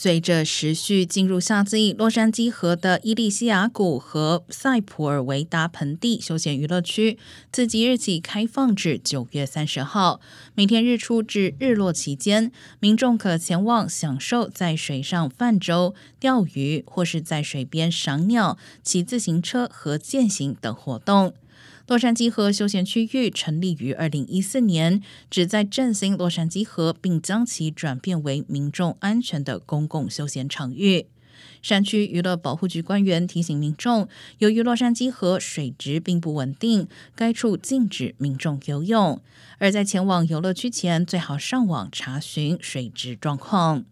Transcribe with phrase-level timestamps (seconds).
[0.00, 7.18] 随着时序进入夏季，洛杉矶河的伊利西亚谷和塞普尔维达盆地休闲娱乐区
[7.50, 10.20] 自即日起开放至九月三十号，
[10.54, 21.34] 每天日出至日落期间，民众可前往享受在水上泛舟、钓鱼，或是在水边赏鸟、骑自行车和健行等活动。
[21.86, 31.06] 洛杉矶河休闲区域成立于二零一四年，旨在振兴洛杉矶河，并将其转变为民众安全的公共休闲场域。
[31.62, 34.08] 山区娱乐保护局官员提醒民众，
[34.38, 39.20] 由于洛杉矶河水质并不稳定，该处禁止民众游泳。
[39.58, 43.84] 而在前往游乐区前，最好上网查询水质状况。